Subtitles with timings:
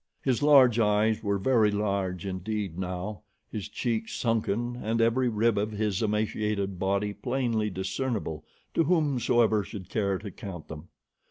[0.23, 5.69] His large eyes were very large indeed now, his cheeks sunken, and every rib of
[5.73, 8.43] his emaciated body plainly discernible
[8.73, 10.87] to whomsoever should care to count them.